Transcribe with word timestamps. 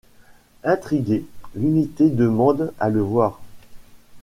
Intriguée, 0.63 1.27
l'unité 1.53 2.09
demande 2.09 2.73
à 2.79 2.89
le 2.89 3.01
voir. 3.01 3.39